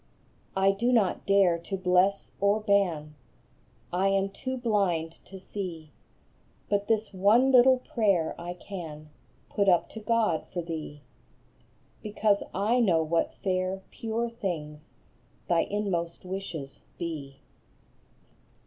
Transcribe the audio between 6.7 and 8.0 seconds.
this one little